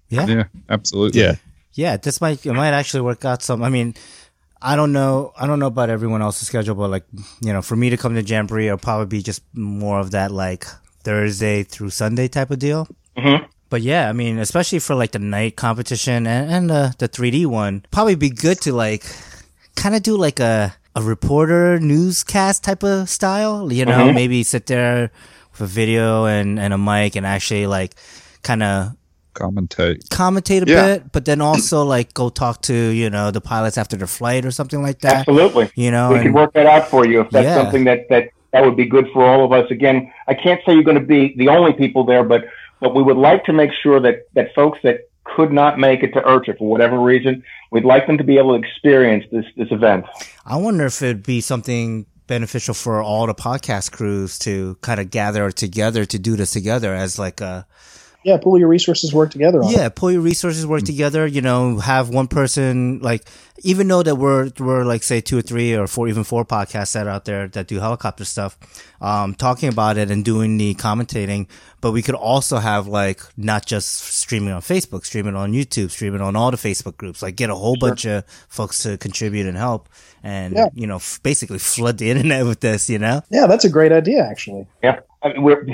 [0.08, 1.20] Yeah, absolutely.
[1.20, 1.34] Yeah.
[1.74, 3.42] Yeah, this might it might actually work out.
[3.42, 3.94] Some, I mean,
[4.62, 7.04] I don't know, I don't know about everyone else's schedule, but like,
[7.42, 10.30] you know, for me to come to Jamboree, it'll probably be just more of that
[10.30, 10.64] like
[11.04, 12.88] Thursday through Sunday type of deal.
[13.16, 13.46] Mhm.
[13.68, 17.46] But yeah, I mean, especially for like the night competition and, and the, the 3D
[17.46, 19.04] one, probably be good to like
[19.74, 24.14] kind of do like a, a reporter newscast type of style, you know, Mhm.
[24.14, 25.10] maybe sit there
[25.52, 27.94] with a video and, and a mic and actually like
[28.42, 28.92] kind of
[29.34, 30.08] commentate.
[30.08, 30.86] commentate a Yeah.
[30.86, 34.46] bit, but then also like go talk to you know the pilots after their flight
[34.46, 35.14] or something like that.
[35.28, 35.68] Absolutely.
[35.74, 37.56] You know, we and- can work that out for you if that's Yeah.
[37.62, 39.70] something that, that that would be good for all of us.
[39.70, 42.46] Again, I can't say you're going to be the only people there, but
[42.80, 45.00] but we would like to make sure that that folks that
[45.34, 48.58] could not make it to IRCHA for whatever reason, we'd like them to be able
[48.58, 50.04] to experience this this event.
[50.44, 55.10] I wonder if it'd be something beneficial for all the podcast crews to kind of
[55.10, 57.66] gather together to do this together as like a
[58.26, 59.76] Yeah, pull your resources, work together on it.
[59.76, 61.26] yeah, pull your resources, work together.
[61.26, 63.24] You know, have one person like
[63.62, 66.92] even though that we're we're like say two or three or four, even four podcasts
[66.94, 68.58] that are out there that do helicopter stuff,
[69.00, 71.46] um, talking about it and doing the commentating.
[71.80, 76.20] But we could also have like not just streaming on Facebook, streaming on YouTube, streaming
[76.20, 77.22] on all the Facebook groups.
[77.22, 79.88] Like get a whole bunch of folks to contribute and help,
[80.24, 80.66] and Yeah.
[80.74, 82.90] you know, f- basically flood the internet with this.
[82.90, 83.22] You know.
[83.30, 84.66] Yeah, that's a great idea, actually.
[84.82, 85.66] Yeah, I mean, we're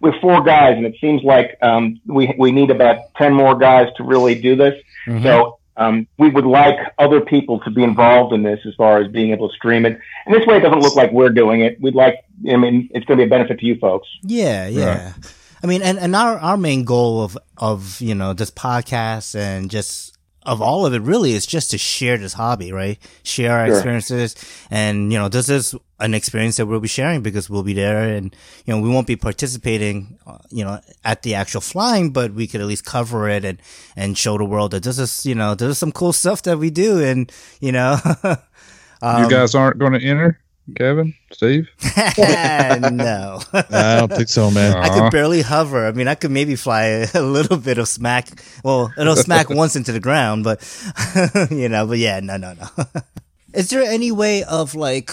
[0.00, 3.88] we're four guys, and it seems like um, we we need about ten more guys
[3.96, 4.74] to really do this.
[5.22, 9.10] So um, we would like other people to be involved in this as far as
[9.10, 9.98] being able to stream it.
[10.26, 11.80] And this way, it doesn't look like we're doing it.
[11.80, 12.16] We'd like,
[12.48, 14.06] I mean, it's going to be a benefit to you folks.
[14.22, 15.14] Yeah, yeah.
[15.62, 19.70] I mean, and, and our, our main goal of, of, you know, this podcast and
[19.70, 22.98] just of all of it really is just to share this hobby, right?
[23.24, 23.76] Share our Sure.
[23.76, 24.34] experiences.
[24.70, 28.02] And, you know, this is an experience that we'll be sharing because we'll be there
[28.16, 32.32] and, you know, we won't be participating, uh, you know, at the actual flying, but
[32.32, 33.60] we could at least cover it and,
[33.96, 36.70] and show the world that this is, you know, there's some cool stuff that we
[36.70, 37.02] do.
[37.04, 37.98] And, you know,
[39.02, 40.40] um, you guys aren't going to enter,
[40.76, 41.68] Kevin, Steve.
[42.18, 43.40] no.
[43.52, 44.76] I don't think so, man.
[44.76, 45.86] I could barely hover.
[45.86, 48.28] I mean, I could maybe fly a, a little bit of smack.
[48.64, 50.60] Well, it'll smack once into the ground, but
[51.50, 52.84] you know, but yeah, no, no, no.
[53.52, 55.10] Is there any way of like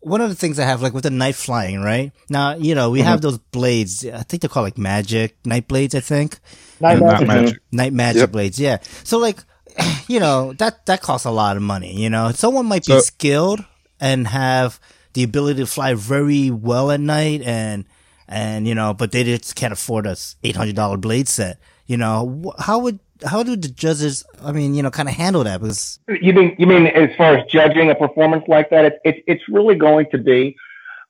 [0.00, 2.12] one of the things I have like with the night flying, right?
[2.28, 3.28] Now, you know, we have mm-hmm.
[3.28, 4.04] those blades.
[4.04, 6.38] I think they're called like magic night blades, I think.
[6.80, 7.28] Night And Magic.
[7.28, 7.58] magic.
[7.72, 8.32] Night magic Yep.
[8.32, 8.78] blades, yeah.
[9.04, 9.38] So like,
[10.08, 11.94] you know, that that costs a lot of money.
[12.00, 13.64] You know, someone might be So- skilled
[14.00, 14.80] and have
[15.12, 17.84] the ability to fly very well at night, and
[18.28, 21.58] and you know, but they just can't afford a eight hundred dollar blade set.
[21.86, 24.24] You know, how would how do the judges?
[24.42, 27.36] I mean, you know, kind of handle that because You mean you mean as far
[27.36, 28.84] as judging a performance like that?
[28.84, 30.56] It's it's it's really going to be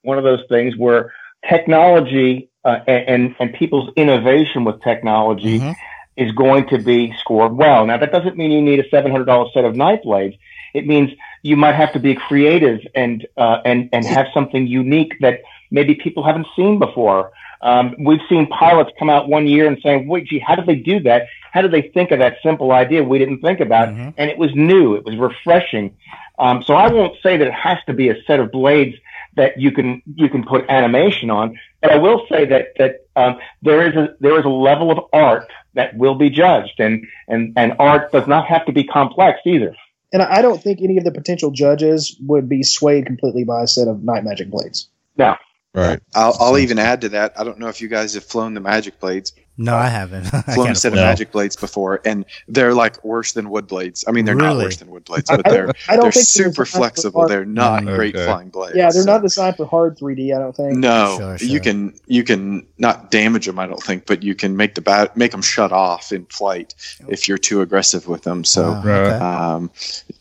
[0.02, 1.12] one of those things where
[1.48, 5.74] technology uh, and, and people's innovation with technology Mhm.
[6.16, 7.86] is going to be scored well.
[7.86, 10.36] Now that doesn't mean you need a seven hundred dollar set of night blades.
[10.74, 11.10] It means
[11.42, 15.94] you might have to be creative and uh, and and have something unique that maybe
[15.94, 17.32] people haven't seen before.
[17.62, 20.76] Um, we've seen pilots come out one year and saying, "Wait, gee, how did they
[20.76, 21.26] do that?
[21.52, 24.14] How did they think of that simple idea we didn't think about?" Mhm.
[24.16, 24.94] And it was new.
[24.94, 25.92] It was refreshing.
[26.38, 28.96] Um, so I won't say that it has to be a set of blades
[29.36, 33.38] that you can you can put animation on, but I will say that that um,
[33.62, 37.52] there is a there is a level of art that will be judged, and and
[37.56, 39.74] and art does not have to be complex either.
[40.12, 43.62] And I I don't think any of the potential judges would be swayed completely by
[43.62, 44.88] a set of Night Magic blades.
[45.16, 45.38] Now,
[45.72, 46.00] Right.
[46.14, 47.38] I'll, I'll even add to that.
[47.38, 50.32] I don't know if you guys have flown the Magic Blades, no, I haven't.
[50.34, 51.06] I flown a set of afford.
[51.06, 54.04] Magic Blades before, and they're like worse than wood blades.
[54.08, 57.28] I mean, they're not worse than wood blades, but they're I don't they're super flexible.
[57.28, 58.76] They're not Mm, great flying blades.
[58.76, 60.34] Yeah, they're So- not designed for hard 3D.
[60.34, 60.76] I don't think.
[60.78, 63.58] No, Sure, you can you can not damage them.
[63.58, 66.74] I don't think, but you can make the bat make them shut off in flight
[67.08, 68.44] if you're too aggressive with them.
[68.44, 68.70] So.
[68.72, 69.10] Wow, okay.
[69.24, 69.70] Um,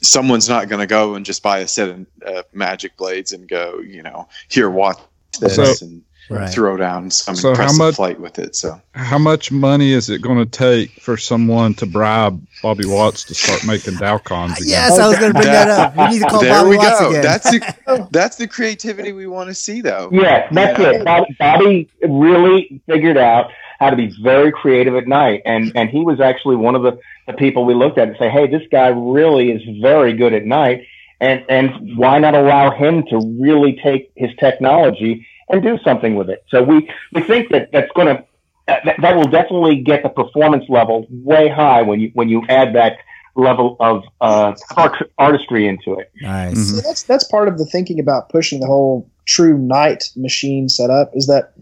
[0.02, 3.48] someone's not going to go and just buy a set of uh, magic blades and
[3.48, 4.98] go, you know, here, watch
[5.40, 6.50] this So- and Right.
[6.50, 8.56] throw down some So how impressive much- flight with it.
[8.56, 13.24] So How much money is it going to take for someone to bribe Bobby Watts
[13.26, 14.68] to start making Dowcons again?
[14.68, 15.98] Yes, I was going to bring that, up.
[15.98, 17.10] We need to call there Bobby we Watts go.
[17.10, 17.22] again.
[17.24, 20.10] That's the that's the creativity we want to see, though.
[20.12, 20.90] yes, that's Yeah.
[20.92, 21.06] it.
[21.06, 26.02] Bob- Bobby really figured out how to be very creative at night, and and he
[26.02, 28.88] was actually one of the, the people we looked at and say, hey, this guy
[28.90, 30.84] really is very good at night,
[31.22, 36.30] and and why not allow him to really take his technology and do something with
[36.30, 36.44] it?
[36.50, 38.24] So we we think that that's going to
[38.68, 42.76] that, that will definitely get the performance level way high when you when you add
[42.76, 42.98] that
[43.36, 46.12] level of uh, art, artistry into it.
[46.22, 46.56] nice.
[46.56, 46.76] Mhm.
[46.76, 51.12] So that's that's part of the thinking about pushing the whole true night machine setup
[51.14, 51.54] is that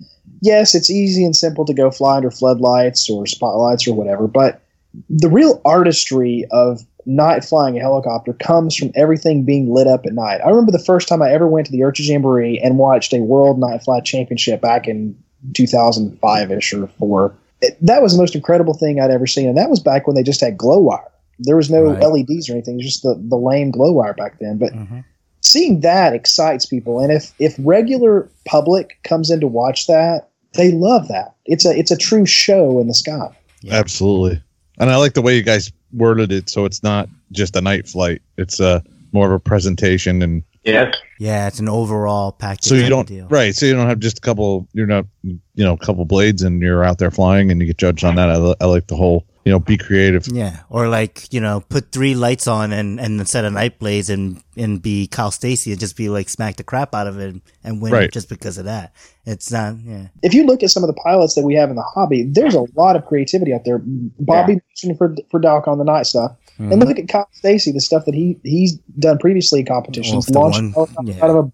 [0.41, 4.61] yes, it's easy and simple to go fly under floodlights or spotlights or whatever, but
[5.09, 10.13] the real artistry of night flying a helicopter comes from everything being lit up at
[10.13, 10.41] night.
[10.45, 13.19] I remember the first time I ever went to the IRCHA Jamboree and watched a
[13.21, 15.17] World Night Fly Championship back in
[15.53, 17.33] 2005 ish or four.
[17.61, 20.15] It, that was the most incredible thing I'd ever seen, and that was back when
[20.15, 20.99] they just had glow wire.
[21.39, 22.03] There was no Right.
[22.03, 24.57] LEDs or anything; just the, the lame glow wire back then.
[24.57, 25.03] But Mhm.
[25.41, 30.71] seeing that excites people, and if if regular public comes in to watch that, they
[30.71, 31.35] love that.
[31.45, 33.29] It's a it's a true show in the sky.
[33.71, 34.41] Absolutely.
[34.79, 37.87] And I like the way you guys worded it so it's not just a night
[37.87, 38.21] flight.
[38.37, 40.95] It's a more of a presentation and Yes.
[41.17, 42.65] Yeah, it's an overall package.
[42.65, 43.25] so you don't deal.
[43.29, 46.43] right, so you don't have just a couple you're not you know, a couple blades
[46.43, 48.29] and you're out there flying and you get judged on that.
[48.29, 50.27] I, I like the whole, you know, be creative.
[50.27, 54.09] Yeah, or like you know, put three lights on and and set a night blaze
[54.09, 57.35] and and be Kyle Stacy and just be like smack the crap out of it
[57.63, 58.11] and win Right.
[58.11, 58.93] just because of that.
[59.25, 59.75] It's not.
[59.83, 60.07] Yeah.
[60.23, 62.55] if you look at some of the pilots that we have in the hobby, there's
[62.55, 63.81] a lot of creativity out there.
[64.19, 66.71] Bobby mentioned for for Dalek on the night stuff, Mm-hmm.
[66.71, 70.43] and look at Kyle Stacy, the stuff that he he's done previously in competitions, Well,
[70.49, 71.23] launched one- out, yeah.
[71.23, 71.53] out of a box.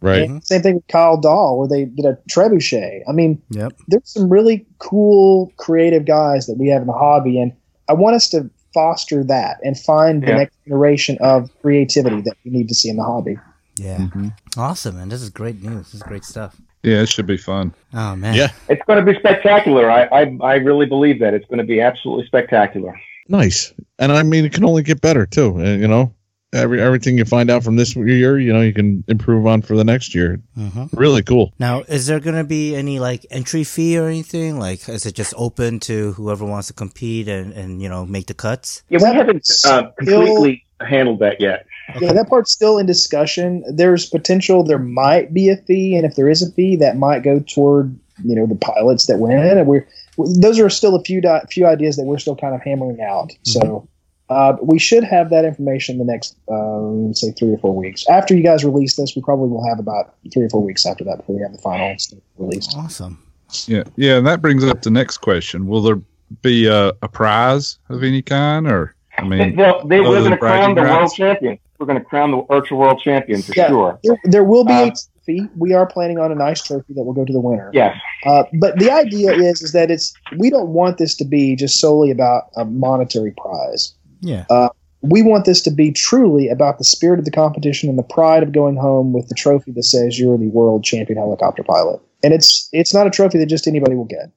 [0.00, 0.22] Right.
[0.22, 3.00] And same thing with Kyle Dahl, where they did a trebuchet.
[3.08, 3.72] I mean, Yep.
[3.88, 7.52] there's some really cool, creative guys that we have in the hobby, and
[7.88, 12.50] I want us to foster that and find the next generation of creativity that we
[12.52, 13.36] need to see in the hobby.
[13.76, 13.98] Yeah.
[13.98, 14.28] Mm-hmm.
[14.58, 15.08] Awesome, man.
[15.08, 15.86] This is great news.
[15.86, 16.56] This is great stuff.
[16.82, 17.74] Yeah, it should be fun.
[17.92, 18.34] Oh man.
[18.34, 18.52] Yeah.
[18.68, 19.90] It's going to be spectacular.
[19.90, 21.34] I, I, I really believe that.
[21.34, 22.98] It's going to be absolutely spectacular.
[23.28, 23.72] Nice.
[23.98, 25.54] And I mean, it can only get better too.
[25.58, 26.14] You know,
[26.52, 29.76] every everything you find out from this year, you know, you can improve on for
[29.76, 30.40] the next year.
[30.54, 31.52] hmm Really cool.
[31.58, 34.58] Now, is there going to be any like entry fee or anything?
[34.58, 38.26] Like, is it just open to whoever wants to compete and, and you know make
[38.26, 38.82] the cuts?
[38.88, 41.66] Yeah, we haven't uh, Still- completely handled that yet.
[42.00, 43.64] Yeah, that part's still in discussion.
[43.68, 47.22] There's potential there might be a fee, and if there is a fee, that might
[47.24, 49.32] go toward you know the pilots that win.
[49.38, 49.86] And we're
[50.16, 53.32] those are still a few di- few ideas that we're still kind of hammering out.
[53.42, 53.88] So
[54.30, 58.06] uh, we should have that information in the next um, say three or four weeks
[58.08, 59.14] after you guys release this.
[59.14, 61.58] We probably will have about three or four weeks after that before we have the
[61.58, 62.74] final stuff released.
[62.76, 63.22] Awesome.
[63.66, 66.00] Yeah, yeah, and that brings up the next question: Will there
[66.42, 70.30] be a, a prize of any kind, or I mean, Well, they, other we're going
[70.30, 71.58] to crown bragging the world champion.
[71.78, 73.68] We're going to crown the virtual world champion for Yeah.
[73.68, 73.98] sure.
[74.04, 75.48] There, there will be Um, a fee.
[75.56, 77.70] We are planning on a nice trophy that will go to the winner.
[77.74, 77.96] Yes.
[78.26, 81.80] Uh, but the idea is is that it's we don't want this to be just
[81.80, 83.94] solely about a monetary prize.
[84.20, 84.68] Yeah.
[85.02, 88.42] We want this to be truly about the spirit of the competition and the pride
[88.42, 92.00] of going home with the trophy that says you're the world champion helicopter pilot.
[92.22, 94.30] And it's it's not a trophy that just anybody will get.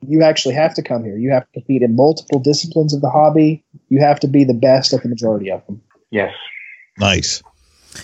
[0.00, 1.16] You actually have to come here.
[1.16, 3.64] You have to compete in multiple disciplines of the hobby.
[3.90, 5.80] You have to be the best at the majority of them.
[6.10, 6.32] Yes.
[6.98, 7.42] Nice.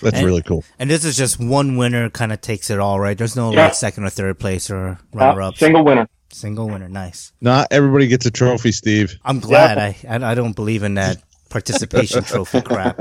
[0.01, 0.63] That's And- really cool.
[0.79, 3.19] And this is just one winner kind of takes it all, right?
[3.19, 3.65] There's no Yeah.
[3.65, 5.57] like second or third place or Uh, runner up.
[5.57, 6.09] single winner.
[6.35, 6.89] Single winner.
[6.89, 7.33] Nice.
[7.41, 9.17] Not everybody gets a trophy, Steve.
[9.25, 9.79] I'm glad.
[9.79, 12.99] I, I I don't believe in that participation trophy crap.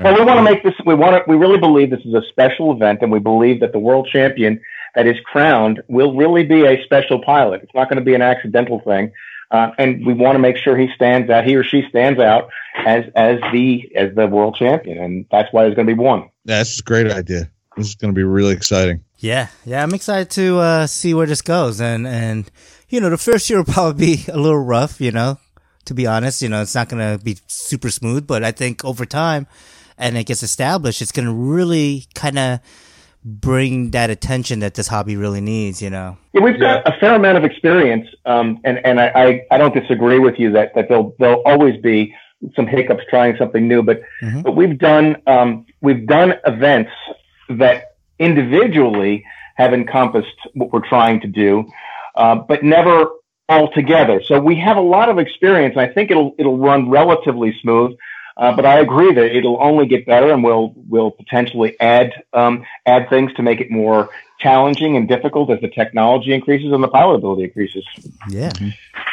[0.00, 0.72] Well, we want to make this.
[0.86, 1.30] We want to.
[1.30, 4.62] We really believe this is a special event, and we believe that the world champion
[4.94, 7.60] that is crowned will really be a special pilot.
[7.62, 9.12] It's not going to be an accidental thing,
[9.50, 11.44] uh, and we want to make sure he stands out.
[11.44, 12.48] He or she stands out
[12.86, 16.30] as as the as the world champion, and that's why there's going to be one.
[16.46, 17.50] Yeah, this a great idea.
[17.76, 19.03] This is going to be really exciting.
[19.18, 22.50] Yeah, yeah, I'm excited to uh, see where this goes, and and
[22.88, 25.38] you know, the first year will probably be a little rough, you know.
[25.86, 29.04] To be honest, you know, it's not gonna be super smooth, but I think over
[29.06, 29.46] time,
[29.98, 32.60] and it gets established, it's gonna really kind of
[33.24, 36.16] bring that attention that this hobby really needs, you know.
[36.34, 39.74] Yeah, we've got a fair amount of experience, um, and and I, I, I don't
[39.74, 42.14] disagree with you that that there'll there'll always be
[42.56, 44.42] some hiccups trying something new, but Mhm.
[44.42, 46.90] but we've done um, we've done events
[47.48, 49.24] that individually
[49.56, 51.64] have encompassed what we're trying to do,
[52.16, 53.06] uh, but never
[53.48, 54.22] all together.
[54.24, 55.74] So we have a lot of experience.
[55.76, 57.96] and I think it'll it'll run relatively smooth.
[58.36, 62.64] Uh, but I agree that it'll only get better, and we'll we'll potentially add um,
[62.84, 66.88] add things to make it more challenging and difficult as the technology increases and the
[66.88, 67.86] pilot ability increases.
[68.28, 68.50] Yeah,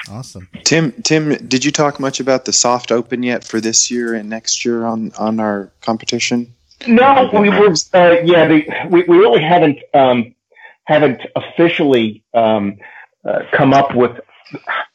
[0.09, 0.49] awesome.
[0.63, 4.27] Tim, Tim, did you talk much about the soft open yet for this year and
[4.27, 6.55] next year on on our competition?
[6.87, 7.73] No, we were.
[7.93, 10.33] Uh, yeah, the, we we really haven't um,
[10.85, 12.77] haven't officially um,
[13.25, 14.19] uh, come up with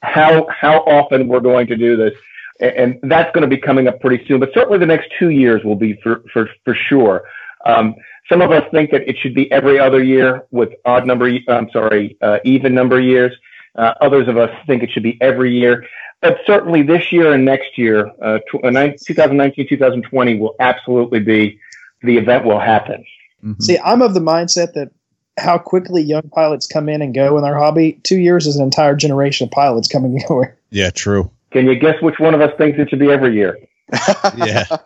[0.03, 2.15] how how often we're going to do this,
[2.61, 4.41] A- and that's going to be coming up pretty soon.
[4.41, 7.25] But certainly, the next two years will be for for for sure.
[7.65, 7.95] Um,
[8.29, 11.31] some of us think that it should be every other year with odd number.
[11.49, 13.33] I'm sorry, uh, even number years.
[13.77, 15.87] Uh, others of us think it should be every year.
[16.23, 21.61] But certainly this year and next year, uh, uh, nine- 2019, 2020 will absolutely be
[22.07, 23.05] the event will happen.
[23.45, 23.61] mhm.
[23.63, 24.91] See, I'm of the mindset that
[25.39, 28.01] how quickly young pilots come in and go in their hobby.
[28.05, 30.49] Two years is an entire generation of pilots coming and going.
[30.71, 31.31] Yeah, true.
[31.53, 33.59] Can you guess which one of us thinks it should be every year?
[34.37, 34.65] Yeah.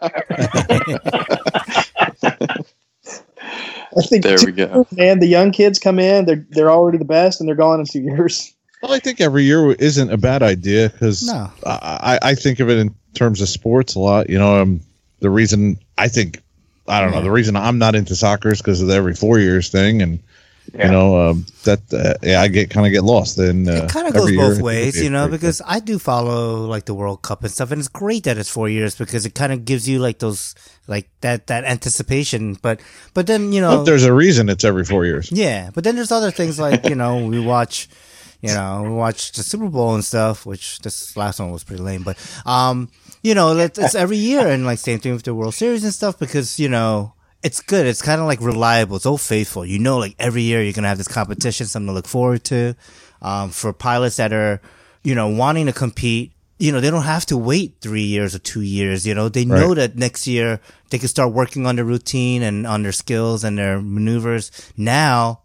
[3.97, 4.87] I think there we go.
[4.99, 7.87] And the young kids come in, they're they're already the best, and they're gone in
[7.87, 8.55] two years.
[8.83, 11.51] Well, I think every year isn't a bad idea because No.
[11.67, 14.31] I, I I think of it in terms of sports a lot.
[14.31, 14.81] You know, um,
[15.21, 16.41] the reason I think
[16.91, 19.39] I don't know the reason I'm not into soccer is because of the every four
[19.39, 20.19] years thing, and
[20.73, 20.87] Yeah.
[20.87, 23.39] You know, um, that uh, yeah, I get kind of get lost.
[23.39, 25.81] And uh, it kind of goes every year, I both ways, you know, because I
[25.81, 28.95] do follow like the World Cup and stuff, and it's great that it's four years
[28.95, 30.55] because it kind of gives you like those
[30.87, 32.55] like that that anticipation.
[32.63, 32.81] But
[33.15, 35.33] but then you know, But there's a reason it's every four years.
[35.33, 37.89] yeah, but then there's other things like you know we watch.
[38.43, 41.83] You know, we watch the Super Bowl and stuff, which this last one was pretty
[41.83, 42.89] lame, but um,
[43.23, 45.95] you know, it's, it's every year and like same thing with the World Series and
[45.95, 47.87] stuff because you know it's good.
[47.87, 48.97] It's kind of like reliable.
[48.97, 49.65] It's so faithful.
[49.65, 52.75] You know, like every year you're gonna have this competition, something to look forward to.
[53.23, 54.63] Um, for pilots that are,
[55.03, 58.39] you know, wanting to compete, you know, they don't have to wait three years or
[58.39, 59.07] two years.
[59.07, 62.67] You know, they know that next year they can start working on their routine and
[62.67, 65.41] on their skills and their maneuvers now.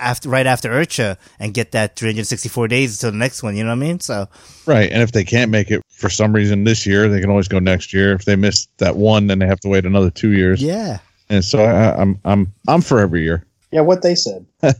[0.00, 3.70] After right after IRCHA and get that 364 days until the next one, you know
[3.70, 4.00] what I mean?
[4.00, 4.28] So
[4.66, 4.90] Right.
[4.90, 7.58] And if they can't make it for some reason this year, they can always go
[7.60, 8.12] next year.
[8.12, 10.62] If they miss that one, then they have to wait another two years.
[10.62, 13.46] yeah, And so I, I'm I'm I'm for every year.
[13.70, 14.46] Yeah, what they said.
[14.62, 14.74] Well,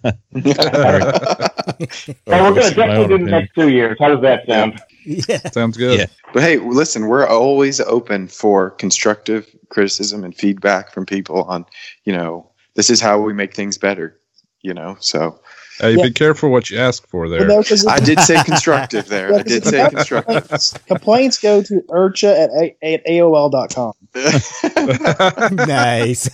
[2.53, 3.97] we're going to My definitely do the next two years.
[3.99, 4.81] How does that sound?
[5.05, 5.99] yeah, Sounds good.
[5.99, 6.07] Yeah.
[6.33, 11.65] But hey, listen, we're always open for constructive criticism and feedback from people on,
[12.05, 14.19] you know, this is how we make things better,
[14.65, 14.97] you know.
[14.99, 15.39] So
[15.81, 16.05] Hey, Yeah.
[16.05, 17.41] be careful what you ask for there.
[17.41, 19.35] But no, 'cause I did say constructive there.
[19.35, 20.43] I did say constructive.
[20.49, 23.93] complaints, complaints go to ircha at, a- at AOL.com.
[25.67, 26.31] nice,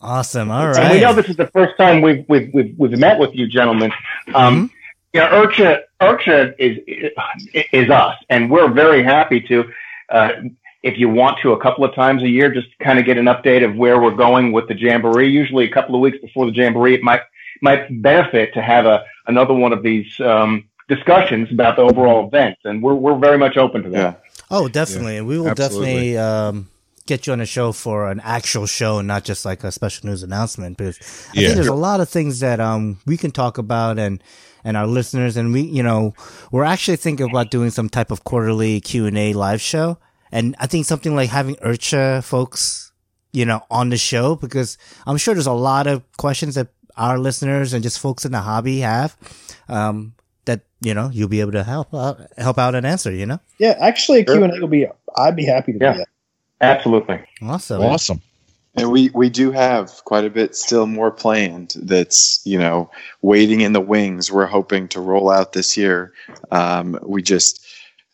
[0.00, 0.50] awesome.
[0.50, 0.78] All right.
[0.78, 3.46] And we know this is the first time we've we've we've, we've met with you,
[3.48, 3.90] gentlemen.
[4.28, 4.36] Mm-hmm.
[4.36, 4.70] Um,
[5.12, 6.78] You know, IRCHA IRCHA is
[7.72, 9.64] is us, and we're very happy to.
[10.08, 10.30] Uh,
[10.88, 13.26] if you want to, a couple of times a year, just kind of get an
[13.26, 15.30] update of where we're going with the jamboree.
[15.30, 17.20] Usually, a couple of weeks before the jamboree, it might
[17.60, 22.56] might benefit to have a another one of these um, discussions about the overall event,
[22.64, 23.98] and we're we're very much open to that.
[23.98, 24.14] Yeah.
[24.50, 25.18] Oh, definitely.
[25.18, 26.12] And we will absolutely.
[26.14, 26.68] definitely um,
[27.06, 30.08] get you on a show for an actual show and not just like a special
[30.08, 30.76] news announcement.
[30.78, 30.98] Because
[31.34, 31.48] I Yeah.
[31.48, 34.22] think there's a lot of things that um, we can talk about and
[34.64, 36.14] and our listeners and we, you know,
[36.50, 39.98] we're actually thinking about doing some type of quarterly Q and A live show.
[40.32, 42.92] And I think something like having IRCHA folks,
[43.32, 47.18] you know, on the show because I'm sure there's a lot of questions that our
[47.18, 49.16] listeners and just folks in the hobby have.
[49.68, 50.14] Um,
[50.46, 53.12] that you know you'll be able to help out, help out and answer.
[53.12, 54.38] You know, Yeah, actually, a Sure.
[54.48, 54.86] Q&A will be,
[55.16, 55.92] I'd be happy to Yeah.
[55.92, 56.08] do that.
[56.60, 57.20] Absolutely.
[57.42, 57.82] awesome.
[57.82, 58.22] Awesome.
[58.74, 62.90] And we, we do have quite a bit still more planned that's, you know,
[63.22, 64.30] waiting in the wings.
[64.32, 66.12] We're hoping to roll out this year.
[66.52, 67.64] Um, we just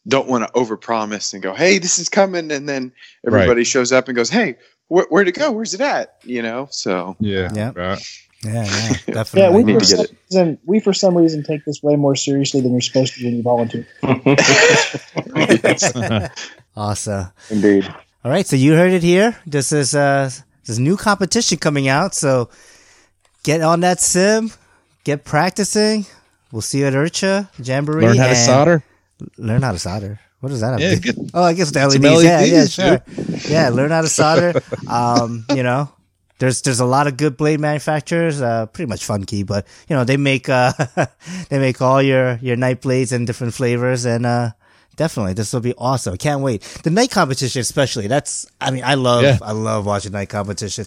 [0.07, 2.53] don't want to overpromise and go, hey, this is coming.
[2.53, 2.93] And then
[3.27, 4.57] everybody shows up and goes, hey,
[4.89, 5.53] wh- where'd it go?
[5.53, 6.17] Where's it at?
[6.25, 7.51] You know, so Yeah.
[7.55, 7.73] Yeah.
[7.75, 8.03] Right.
[8.45, 8.65] Yeah,
[9.07, 10.11] yeah, Yeah, we need for, to get some it.
[10.31, 13.37] reason, we for some reason take this way more seriously than you're supposed to when
[13.37, 13.87] you volunteer.
[16.77, 17.29] awesome.
[17.49, 17.87] Indeed.
[18.23, 19.37] All right, so you heard it here.
[19.47, 20.31] This is uh
[20.67, 22.15] this new competition coming out.
[22.15, 22.51] So
[23.45, 24.51] get on that sim,
[25.05, 26.05] get practicing.
[26.53, 28.05] We'll see you at IRCHA Jamboree.
[28.05, 28.85] Learn how to solder.
[29.39, 30.21] Learn how to solder.
[30.41, 31.13] What does that have Yeah, to do?
[31.13, 32.25] get Oh, I guess the some LEDs.
[32.25, 33.03] Yeah, yeah, sure.
[33.49, 34.55] Yeah, learn how to solder.
[34.87, 35.89] Um, you know,
[36.39, 38.43] there's there's a lot of good blade manufacturers.
[38.43, 40.73] Uh, pretty much Funky, but you know they make uh
[41.49, 44.51] they make all your your night blades in different flavors, and uh
[44.97, 46.17] definitely this will be awesome.
[46.19, 46.63] Can't wait.
[46.83, 48.07] The night competition, especially.
[48.09, 49.39] That's I mean I love Yeah.
[49.41, 50.87] I love watching night competition.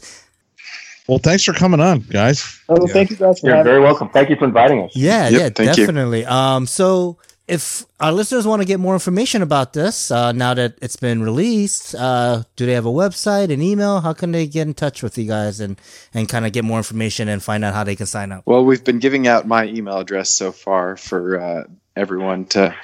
[1.08, 2.60] Well, thanks for coming on, guys.
[2.68, 2.94] Oh, Yeah.
[2.94, 4.10] thank you guys for You're having very welcome.
[4.10, 4.92] Thank you for inviting us.
[4.94, 5.86] Yeah, Yep, yeah, thank you.
[5.86, 6.26] definitely.
[6.26, 10.78] Um, so if our listeners want to get more information about this, uh, now that
[10.82, 14.02] it's been released, uh, do they have a website, an email?
[14.02, 15.80] How can they get in touch with you guys and,
[16.14, 18.44] and kind of get more information and find out how they can sign up?
[18.46, 21.64] Well, we've been giving out my email address so far for uh,
[21.96, 22.76] everyone to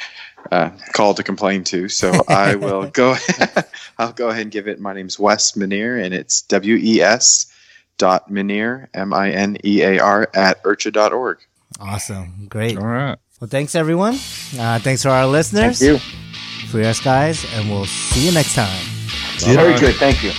[0.49, 1.89] uh, call to complain to.
[1.89, 3.15] So I will go.
[3.97, 4.80] I'll go ahead and give it.
[4.80, 7.52] My name's Wes Minear, and it's W E S
[7.97, 11.39] dot Minear M I N E A R at ircha.org.
[11.82, 12.47] Awesome.
[12.49, 12.78] Great.
[12.78, 13.17] All right.
[13.44, 14.16] Well, thanks everyone.
[14.56, 15.84] Uh, thanks for our listeners.
[15.84, 16.70] Thank you.
[16.72, 18.72] For us guys, and we'll see you next time.
[19.36, 19.60] See ya.
[19.60, 20.00] Very good.
[20.00, 20.32] Thank you.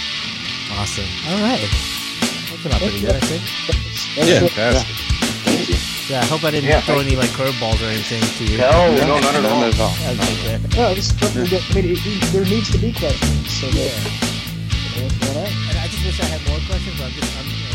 [0.72, 1.04] Awesome.
[1.28, 1.60] All right.
[1.60, 3.44] That turned out pretty good, I think.
[4.16, 4.48] Yeah.
[4.48, 4.96] Fantastic.
[5.44, 5.76] Thank you.
[6.08, 8.56] Yeah, I hope I didn't Yeah, throw any like curveballs or anything to you.
[8.56, 9.60] No, no, not at all.
[9.60, 9.92] None at all.
[9.92, 10.72] Okay, good.
[10.74, 11.60] No, this is perfectly good.
[11.60, 13.52] I mean, it, it- there needs to be questions.
[13.52, 14.00] So that, Yeah.
[14.00, 15.52] you know what's going on.
[15.68, 16.96] And I just wish I had more questions.
[16.96, 17.73] But I'm just I'm